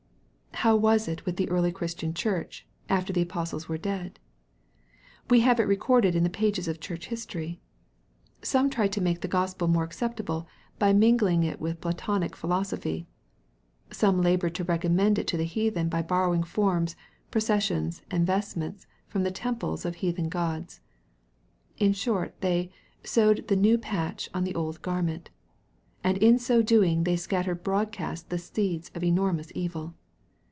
[0.55, 4.19] How was it with the early Christian Church, after the apostles were dead?
[5.27, 7.59] We have it recorded in the pages of Church history.
[8.43, 13.07] Some tried to make the Gospel more acceptable by mingling it with Platonic philosophy.
[13.89, 16.95] Some labored to recommend it to the heathen by bor rowing forms,
[17.31, 20.79] processions, and vestments from the tem ples of heathen gods.
[21.79, 22.71] In short, they"
[23.03, 25.31] sewed the new patch on the old garment."
[26.03, 29.95] And in so doing they scattered broadcast the seeds of enormous evil.